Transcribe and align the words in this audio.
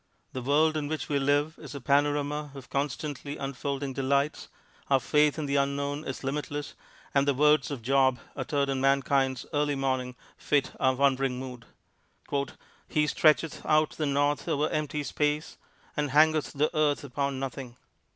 The 0.33 0.41
world 0.41 0.77
in 0.77 0.87
which 0.87 1.09
we 1.09 1.19
live 1.19 1.59
is 1.59 1.75
a 1.75 1.79
panorama 1.79 2.49
of 2.55 2.71
constantly 2.71 3.37
unfolding 3.37 3.93
delights, 3.93 4.49
our 4.89 4.99
faith 4.99 5.37
in 5.37 5.45
the 5.45 5.57
Unknown 5.57 6.05
is 6.05 6.23
limitless, 6.23 6.73
and 7.13 7.27
the 7.27 7.35
words 7.35 7.69
of 7.69 7.83
Job, 7.83 8.17
uttered 8.35 8.67
in 8.67 8.81
mankind's 8.81 9.45
early 9.53 9.75
morning, 9.75 10.15
fit 10.37 10.71
our 10.79 10.95
wondering 10.95 11.37
mood: 11.37 11.65
"He 12.87 13.05
stretcheth 13.05 13.63
out 13.63 13.91
the 13.91 14.07
north 14.07 14.47
over 14.47 14.69
empty 14.71 15.03
space, 15.03 15.59
and 15.95 16.09
hangeth 16.09 16.53
the 16.53 16.75
earth 16.75 17.03
upon 17.03 17.39
nothing." 17.39 17.75